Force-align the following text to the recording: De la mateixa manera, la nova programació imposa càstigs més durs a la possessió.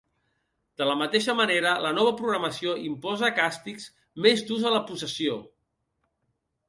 De 0.81 0.85
la 0.91 0.95
mateixa 1.01 1.35
manera, 1.39 1.73
la 1.87 1.91
nova 1.99 2.13
programació 2.21 2.73
imposa 2.87 3.31
càstigs 3.41 3.85
més 4.27 4.43
durs 4.49 4.67
a 4.71 4.73
la 4.77 4.85
possessió. 4.89 5.37